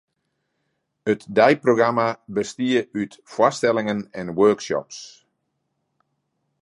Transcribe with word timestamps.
It 1.11 1.21
deiprogramma 1.39 2.07
bestie 2.35 2.81
út 3.01 3.13
foarstellingen 3.33 4.01
en 4.21 4.27
workshops. 4.41 4.97